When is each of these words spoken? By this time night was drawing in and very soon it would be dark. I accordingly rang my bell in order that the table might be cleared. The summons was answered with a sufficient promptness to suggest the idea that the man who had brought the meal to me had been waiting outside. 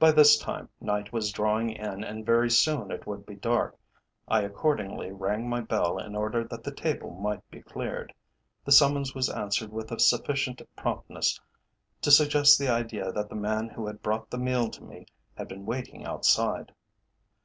By 0.00 0.10
this 0.10 0.36
time 0.36 0.68
night 0.80 1.12
was 1.12 1.30
drawing 1.30 1.70
in 1.70 2.02
and 2.02 2.26
very 2.26 2.50
soon 2.50 2.90
it 2.90 3.06
would 3.06 3.24
be 3.24 3.36
dark. 3.36 3.78
I 4.26 4.40
accordingly 4.42 5.12
rang 5.12 5.48
my 5.48 5.60
bell 5.60 5.96
in 5.96 6.16
order 6.16 6.42
that 6.42 6.64
the 6.64 6.74
table 6.74 7.12
might 7.14 7.48
be 7.52 7.62
cleared. 7.62 8.12
The 8.64 8.72
summons 8.72 9.14
was 9.14 9.30
answered 9.30 9.70
with 9.70 9.92
a 9.92 10.00
sufficient 10.00 10.60
promptness 10.74 11.40
to 12.02 12.10
suggest 12.10 12.58
the 12.58 12.66
idea 12.68 13.12
that 13.12 13.28
the 13.28 13.36
man 13.36 13.68
who 13.68 13.86
had 13.86 14.02
brought 14.02 14.28
the 14.28 14.38
meal 14.38 14.70
to 14.70 14.82
me 14.82 15.06
had 15.36 15.46
been 15.46 15.64
waiting 15.64 16.04
outside. 16.04 16.72